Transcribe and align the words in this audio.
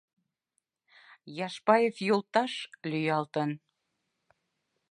Яшпаев 1.47 1.95
йолташ... 2.07 2.53
лӱялтын... 2.89 3.51